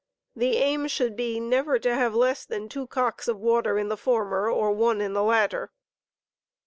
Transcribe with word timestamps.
The 0.35 0.57
aim 0.57 0.87
should 0.87 1.15
be 1.15 1.39
never 1.39 1.77
to 1.77 1.93
have 1.93 2.15
less 2.15 2.43
than 2.43 2.67
two 2.69 2.87
cocks 2.87 3.27
of 3.27 3.37
water 3.39 3.77
in 3.77 3.89
the 3.89 3.95
former 3.95 4.49
or 4.49 4.71
one 4.71 4.99
in 4.99 5.13
the 5.13 5.21
latter. 5.21 5.69